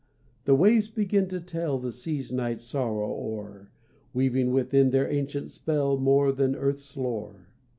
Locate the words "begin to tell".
0.89-1.77